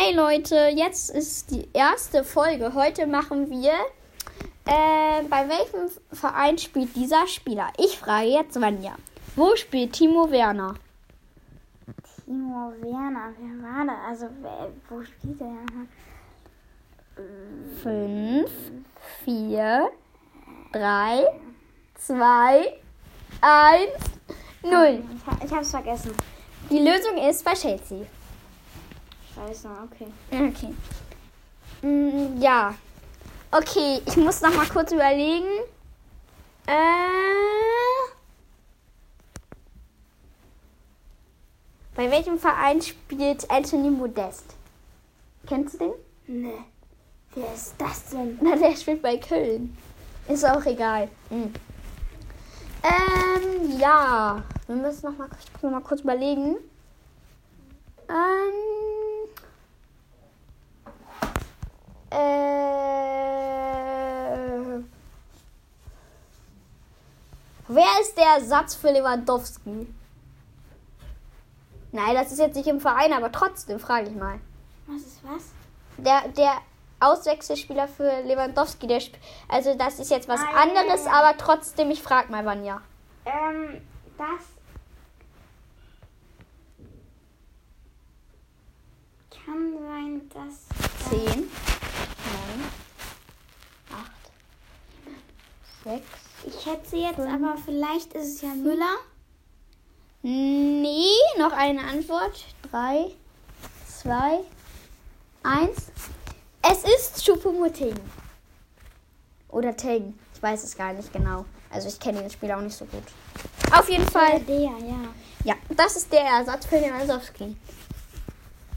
Hey 0.00 0.14
Leute, 0.14 0.70
jetzt 0.76 1.10
ist 1.10 1.50
die 1.50 1.68
erste 1.72 2.22
Folge. 2.22 2.72
Heute 2.72 3.08
machen 3.08 3.50
wir, 3.50 3.72
äh, 4.64 5.24
bei 5.28 5.48
welchem 5.48 5.90
Verein 6.12 6.56
spielt 6.56 6.94
dieser 6.94 7.26
Spieler? 7.26 7.72
Ich 7.78 7.98
frage 7.98 8.28
jetzt 8.28 8.60
Vanja. 8.60 8.92
Wo 9.34 9.56
spielt 9.56 9.94
Timo 9.94 10.30
Werner? 10.30 10.74
Timo 12.24 12.72
Werner, 12.80 13.32
wer 13.40 13.68
war 13.68 13.86
da? 13.86 14.08
Also, 14.08 14.28
wer, 14.40 14.70
wo 14.88 15.02
spielt 15.02 15.40
er? 15.40 15.66
Fünf, 17.82 18.52
vier, 19.24 19.90
drei, 20.72 21.26
zwei, 21.96 22.72
eins, 23.40 23.90
null. 24.62 25.02
Ich 25.44 25.52
hab's 25.52 25.72
vergessen. 25.72 26.14
Die 26.70 26.78
Lösung 26.78 27.16
ist 27.28 27.44
bei 27.44 27.54
Chelsea. 27.54 28.06
Scheiße, 29.38 29.68
okay. 29.84 30.08
Okay. 30.32 30.74
Mm, 31.82 32.40
ja. 32.40 32.74
Okay, 33.50 34.02
ich 34.04 34.16
muss 34.16 34.40
noch 34.40 34.54
mal 34.54 34.66
kurz 34.66 34.90
überlegen. 34.92 35.46
Äh, 36.66 36.72
bei 41.94 42.10
welchem 42.10 42.38
Verein 42.38 42.82
spielt 42.82 43.50
Anthony 43.50 43.90
Modest? 43.90 44.44
Kennst 45.46 45.74
du 45.74 45.78
den? 45.78 46.42
Nee. 46.42 46.58
Wer 47.34 47.54
ist 47.54 47.74
das 47.78 48.10
denn? 48.10 48.38
Na, 48.42 48.56
der 48.56 48.76
spielt 48.76 49.00
bei 49.00 49.16
Köln. 49.16 49.76
Ist 50.26 50.44
auch 50.44 50.64
egal. 50.66 51.08
Hm. 51.30 51.54
Ähm, 52.82 53.78
ja. 53.78 54.42
Wir 54.66 54.76
müssen 54.76 55.06
noch 55.10 55.16
mal, 55.16 55.28
noch 55.62 55.70
mal 55.70 55.80
kurz 55.80 56.02
überlegen. 56.02 56.56
Ähm. 58.08 58.68
Äh. 62.10 62.78
Wer 67.70 68.00
ist 68.00 68.07
der 68.18 68.26
Ersatz 68.34 68.74
für 68.74 68.90
Lewandowski? 68.90 69.86
Nein, 71.92 72.14
das 72.14 72.32
ist 72.32 72.38
jetzt 72.38 72.56
nicht 72.56 72.66
im 72.68 72.80
Verein, 72.80 73.12
aber 73.14 73.32
trotzdem 73.32 73.78
frage 73.78 74.10
ich 74.10 74.14
mal. 74.16 74.38
Was 74.86 75.00
ist 75.02 75.20
was? 75.24 75.44
Der, 75.96 76.28
der 76.28 76.52
Auswechselspieler 77.00 77.88
für 77.88 78.22
Lewandowski, 78.22 78.86
der 78.86 78.98
sp 79.00 79.16
also 79.48 79.74
das 79.74 79.98
ist 79.98 80.10
jetzt 80.10 80.28
was 80.28 80.40
Ah, 80.40 80.50
ja, 80.52 80.62
anderes, 80.62 81.04
ja, 81.04 81.10
ja. 81.12 81.18
aber 81.20 81.38
trotzdem, 81.38 81.90
ich 81.90 82.02
frage 82.02 82.30
mal 82.30 82.44
Vanja. 82.44 82.80
Ähm, 83.24 83.80
das. 84.18 84.44
Kann 89.44 89.72
sein, 89.80 90.28
dass. 90.34 90.68
10, 91.10 91.47
Ich 96.90 96.94
schätze 96.94 97.04
jetzt, 97.04 97.20
aber 97.20 97.56
vielleicht 97.62 98.14
ist 98.14 98.36
es 98.36 98.40
ja 98.40 98.48
Müller. 98.48 98.96
Nee, 100.22 101.04
noch 101.38 101.52
eine 101.52 101.82
Antwort. 101.82 102.46
3, 102.70 103.10
2, 104.02 104.38
1. 105.42 105.70
Es 106.62 106.84
ist 106.84 107.26
Choupo-Moting. 107.26 107.94
Oder 109.50 109.76
Teng. 109.76 110.18
Ich 110.34 110.42
weiß 110.42 110.64
es 110.64 110.76
gar 110.76 110.94
nicht 110.94 111.12
genau. 111.12 111.44
Also 111.70 111.88
ich 111.88 112.00
kenne 112.00 112.20
den 112.20 112.30
Spieler 112.30 112.56
auch 112.56 112.62
nicht 112.62 112.76
so 112.76 112.86
gut. 112.86 113.02
Auf 113.76 113.88
jeden 113.90 114.08
Fall. 114.08 114.40
Der, 114.40 114.58
ja. 114.58 115.08
Ja, 115.44 115.54
das 115.76 115.96
ist 115.96 116.10
der 116.12 116.24
Ersatz 116.24 116.66
für 116.66 116.78
den 116.78 116.92
Asowski. 116.92 117.54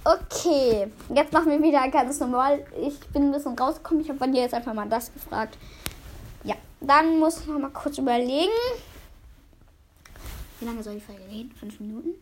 Okay, 0.04 0.92
jetzt 1.14 1.32
machen 1.32 1.52
wir 1.52 1.62
wieder 1.62 1.88
ganz 1.90 2.20
normal. 2.20 2.66
Ich 2.82 3.00
bin 3.10 3.24
ein 3.28 3.32
bisschen 3.32 3.58
rausgekommen. 3.58 4.04
Ich 4.04 4.10
habe 4.10 4.20
von 4.20 4.34
dir 4.34 4.42
jetzt 4.42 4.54
einfach 4.54 4.74
mal 4.74 4.90
das 4.90 5.14
gefragt. 5.14 5.58
Dann 6.82 7.20
muss 7.20 7.42
ich 7.42 7.46
noch 7.46 7.60
mal 7.60 7.70
kurz 7.70 7.98
überlegen. 8.00 8.52
Wie 10.60 10.66
lange 10.66 10.82
soll 10.84 10.96
die 10.96 11.02
Folge 11.02 11.24
gehen? 11.30 11.52
Fünf 11.60 11.80
Minuten? 11.80 12.16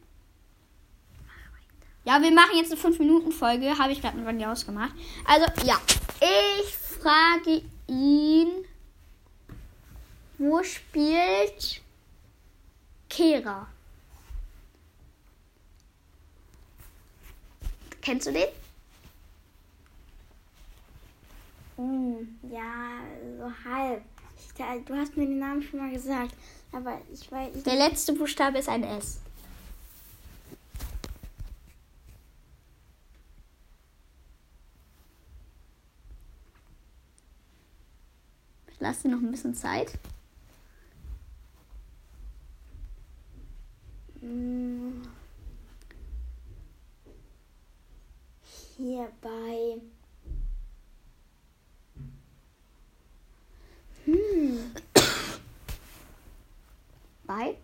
Ja, 2.03 2.21
wir 2.21 2.31
machen 2.31 2.57
jetzt 2.57 2.71
eine 2.71 2.81
5-Minuten-Folge. 2.81 3.77
Habe 3.77 3.91
ich 3.91 4.01
gerade 4.01 4.17
mit 4.17 4.25
Vanja 4.25 4.51
ausgemacht. 4.51 4.93
Also, 5.25 5.45
ja. 5.65 5.79
Ich 6.21 6.75
frage 6.75 7.61
ihn, 7.87 8.65
wo 10.37 10.63
spielt 10.63 11.81
Kera? 13.09 13.67
Kennst 18.01 18.27
du 18.27 18.33
den? 18.33 18.47
Hm, 21.77 22.39
ja, 22.51 22.99
so 23.37 23.69
halb. 23.69 24.03
Da- 24.59 24.77
du 24.85 24.93
hast 24.95 25.15
mir 25.17 25.25
den 25.25 25.39
Namen 25.39 25.63
schon 25.63 25.79
mal 25.79 25.91
gesagt. 25.91 26.35
Aber 26.71 26.99
ich 27.11 27.31
weiß. 27.31 27.55
Ich, 27.55 27.63
Der 27.63 27.75
letzte 27.77 28.13
Buchstabe 28.13 28.59
ist 28.59 28.69
ein 28.69 28.83
S. 28.83 29.19
Ich 38.71 38.79
lasse 38.79 39.03
dir 39.03 39.15
noch 39.15 39.21
ein 39.21 39.31
bisschen 39.31 39.53
Zeit. 39.53 39.97
Hm. 44.21 45.01
Hier 48.77 49.09
bei. 49.21 49.81
Hm. 54.05 54.71
Bei. 57.29 57.55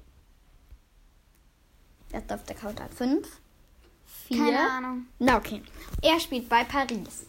Jetzt 2.11 2.31
auf 2.31 2.43
der 2.43 2.55
Counter. 2.55 2.87
Fünf. 2.95 3.39
Vier. 4.27 4.37
Keine 4.37 4.69
Ahnung. 4.69 5.07
Na, 5.17 5.37
okay. 5.37 5.63
Er 6.03 6.19
spielt 6.19 6.47
bei 6.47 6.63
Paris. 6.63 7.25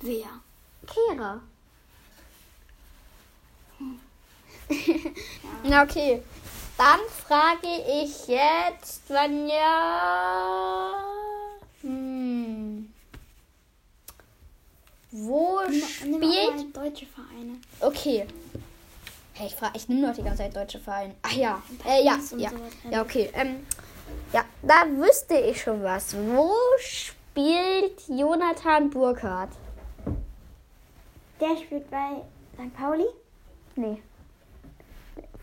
Wer? 0.00 0.28
Kehrer. 0.86 1.40
Na, 5.64 5.84
okay. 5.84 6.22
Dann 6.76 7.00
frage 7.08 7.66
ich 8.02 8.28
jetzt, 8.28 9.08
Vanja. 9.08 10.98
Hm. 11.80 12.92
Wo 15.12 15.60
spielt. 15.70 16.76
deutsche 16.76 17.06
Vereine. 17.06 17.58
Okay. 17.80 18.26
Hey, 19.38 19.46
ich 19.46 19.54
frage, 19.54 19.74
ich 19.76 19.88
nehme 19.88 20.08
doch 20.08 20.16
die 20.16 20.24
ganze 20.24 20.38
Zeit 20.38 20.56
deutsche 20.56 20.80
Vereine. 20.80 21.14
Ach 21.22 21.32
ja. 21.32 21.62
Äh, 21.86 22.04
ja, 22.04 22.18
ja. 22.36 22.50
Ja, 22.90 23.02
okay. 23.02 23.30
Ähm, 23.34 23.64
ja, 24.32 24.44
da 24.62 24.84
wüsste 24.96 25.36
ich 25.36 25.62
schon 25.62 25.80
was. 25.80 26.16
Wo 26.16 26.52
spielt 26.80 28.08
Jonathan 28.08 28.90
Burkhardt? 28.90 29.52
Der 31.40 31.56
spielt 31.56 31.88
bei 31.88 32.24
St. 32.54 32.76
Pauli. 32.76 33.06
Nee. 33.76 34.02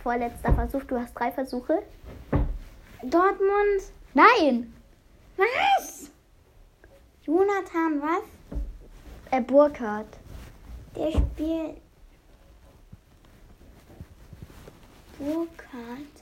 Vorletzter 0.04 0.54
Versuch, 0.54 0.84
du 0.84 1.00
hast 1.00 1.14
drei 1.14 1.32
Versuche. 1.32 1.82
Dortmund. 3.02 3.82
Nein! 4.14 4.74
Was? 5.38 6.12
Jonathan, 7.24 8.02
was? 8.02 8.60
Äh, 9.32 9.40
Burkhardt. 9.40 10.18
Der 10.98 11.12
spielt. 11.12 11.85
Burkhardt. 15.18 16.16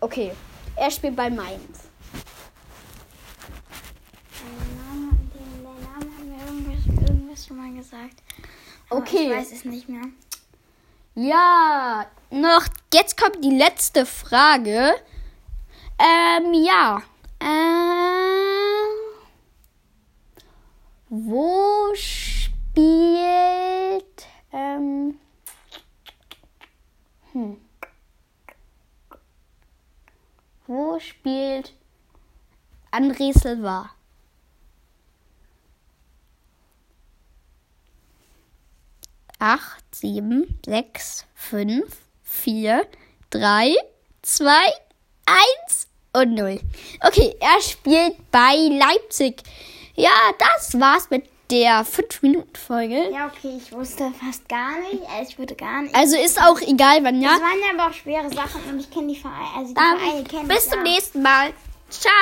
Okay. 0.00 0.32
Er 0.76 0.90
spielt 0.90 1.16
bei 1.16 1.28
Mainz. 1.28 1.88
Den, 5.34 6.38
irgendwas, 6.46 6.86
irgendwas 7.08 7.46
schon 7.46 7.56
mal 7.56 7.72
gesagt. 7.74 8.22
Aber 8.90 9.00
Okay. 9.00 9.30
Ich 9.30 9.36
weiß 9.36 9.52
es 9.52 9.64
nicht 9.64 9.88
mehr. 9.88 10.04
Ja, 11.14 12.06
noch, 12.30 12.66
jetzt 12.94 13.20
kommt 13.20 13.44
die 13.44 13.56
letzte 13.56 14.06
Frage. 14.06 14.94
Ähm, 15.98 16.54
ja. 16.54 17.02
Ähm, 17.40 18.18
wo 21.08 21.92
spielt, 21.94 22.86
ähm, 24.52 25.18
hm. 27.32 27.56
Wo 30.66 30.87
spielt 31.00 31.72
André 32.90 33.38
Silva? 33.38 33.90
acht, 39.38 39.84
sieben, 39.94 40.58
sechs, 40.66 41.24
fünf, 41.34 41.96
vier, 42.22 42.86
drei, 43.30 43.72
zwei, 44.22 44.66
eins, 45.26 45.86
und 46.12 46.34
0. 46.34 46.60
Okay, 47.00 47.36
er 47.38 47.60
spielt 47.60 48.30
bei 48.30 48.54
Leipzig. 48.54 49.42
Ja, 49.94 50.10
das 50.38 50.78
war's 50.80 51.10
mit 51.10 51.28
der 51.50 51.84
5-Minuten-Folge. 51.84 53.10
Ja, 53.12 53.26
okay, 53.26 53.56
ich 53.56 53.72
wusste 53.72 54.12
fast 54.22 54.48
gar 54.48 54.78
nicht. 54.80 55.02
Also 55.10 55.30
ich 55.30 55.38
würde 55.38 55.54
gar 55.54 55.82
nicht. 55.82 55.94
Also 55.94 56.16
ist 56.16 56.40
auch 56.40 56.60
egal, 56.60 57.02
wann 57.02 57.20
ja. 57.20 57.30
Das 57.30 57.40
waren 57.40 57.58
ja 57.60 57.82
aber 57.82 57.90
auch 57.90 57.94
schwere 57.94 58.28
Sachen 58.28 58.62
und 58.70 58.80
ich 58.80 58.90
kenne 58.90 59.08
die 59.08 59.16
Vereine. 59.16 59.48
Also 59.56 59.74
die 59.74 59.80
Vereine 59.80 60.22
Dann 60.22 60.24
kenne 60.24 60.48
bis 60.48 60.68
zum 60.68 60.84
ja. 60.84 60.92
nächsten 60.92 61.22
Mal. 61.22 61.52
Ciao. 61.90 62.12